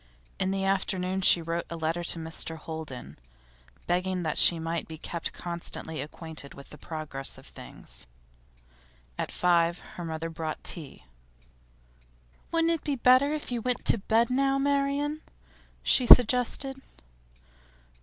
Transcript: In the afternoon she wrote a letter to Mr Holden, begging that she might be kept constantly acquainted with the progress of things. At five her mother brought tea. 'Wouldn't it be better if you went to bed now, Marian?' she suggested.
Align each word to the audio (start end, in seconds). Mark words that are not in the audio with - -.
In 0.39 0.49
the 0.49 0.65
afternoon 0.65 1.21
she 1.21 1.43
wrote 1.43 1.67
a 1.69 1.75
letter 1.75 2.03
to 2.05 2.17
Mr 2.17 2.57
Holden, 2.57 3.19
begging 3.85 4.23
that 4.23 4.39
she 4.39 4.57
might 4.57 4.87
be 4.87 4.97
kept 4.97 5.31
constantly 5.31 6.01
acquainted 6.01 6.55
with 6.55 6.71
the 6.71 6.77
progress 6.79 7.37
of 7.37 7.45
things. 7.45 8.07
At 9.19 9.31
five 9.31 9.77
her 9.77 10.03
mother 10.03 10.31
brought 10.31 10.63
tea. 10.63 11.05
'Wouldn't 12.51 12.73
it 12.73 12.83
be 12.83 12.95
better 12.95 13.31
if 13.31 13.51
you 13.51 13.61
went 13.61 13.85
to 13.85 13.99
bed 13.99 14.31
now, 14.31 14.57
Marian?' 14.57 15.21
she 15.83 16.07
suggested. 16.07 16.81